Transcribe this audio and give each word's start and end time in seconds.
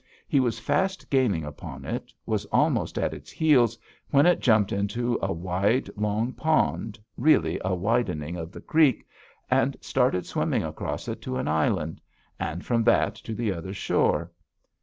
He 0.27 0.39
was 0.39 0.57
fast 0.57 1.07
gaining 1.11 1.43
upon 1.45 1.85
it, 1.85 2.11
was 2.25 2.45
almost 2.45 2.97
at 2.97 3.13
its 3.13 3.29
heels, 3.29 3.77
when 4.09 4.25
it 4.25 4.39
jumped 4.39 4.71
into 4.71 5.19
a 5.21 5.31
wide, 5.31 5.91
long 5.95 6.33
pond, 6.33 6.97
really 7.17 7.61
a 7.63 7.75
widening 7.75 8.35
of 8.35 8.51
the 8.51 8.61
creek, 8.61 9.05
and 9.51 9.77
started 9.79 10.25
swimming 10.25 10.63
across 10.63 11.07
it 11.07 11.21
to 11.21 11.37
an 11.37 11.47
island, 11.47 12.01
and 12.39 12.65
from 12.65 12.83
that 12.85 13.13
to 13.13 13.35
the 13.35 13.53
other 13.53 13.75
shore. 13.75 14.31